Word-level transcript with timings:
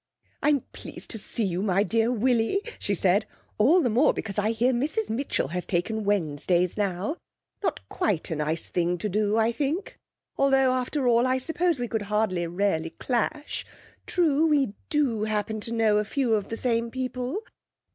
'I'm 0.41 0.61
pleased 0.73 1.11
to 1.11 1.19
see 1.19 1.43
you, 1.43 1.61
my 1.61 1.83
dear 1.83 2.11
Willie,' 2.11 2.63
she 2.79 2.95
said; 2.95 3.27
'all 3.59 3.81
the 3.81 3.89
more 3.91 4.15
because 4.15 4.39
I 4.39 4.49
hear 4.51 4.73
Mrs 4.73 5.11
Mitchell 5.11 5.49
has 5.49 5.63
taken 5.63 6.03
Wednesdays 6.05 6.75
now. 6.75 7.17
Not 7.61 7.87
quite 7.87 8.31
a 8.31 8.35
nice 8.35 8.67
thing 8.67 8.97
to 8.97 9.07
do, 9.07 9.37
I 9.37 9.51
think; 9.51 9.99
although, 10.37 10.71
after 10.73 11.07
all, 11.07 11.27
I 11.27 11.37
suppose 11.37 11.77
we 11.77 11.87
could 11.87 12.01
hardly 12.09 12.47
really 12.47 12.89
clash. 12.97 13.63
True, 14.07 14.47
we 14.47 14.73
do 14.89 15.25
happen 15.25 15.59
to 15.59 15.71
know 15.71 15.99
a 15.99 16.03
few 16.03 16.33
of 16.33 16.47
the 16.47 16.57
same 16.57 16.89
people.' 16.89 17.37